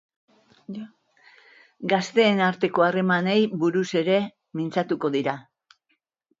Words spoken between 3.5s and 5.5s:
buruz ere mintzatuko dira.